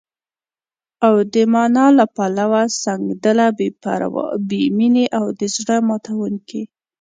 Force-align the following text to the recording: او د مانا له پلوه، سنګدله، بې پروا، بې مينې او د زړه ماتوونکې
او 1.05 1.15
د 1.33 1.35
مانا 1.53 1.85
له 1.97 2.05
پلوه، 2.15 2.61
سنګدله، 2.83 3.47
بې 3.57 3.69
پروا، 3.81 4.25
بې 4.49 4.61
مينې 4.77 5.05
او 5.17 5.25
د 5.39 5.41
زړه 5.55 5.77
ماتوونکې 5.87 6.61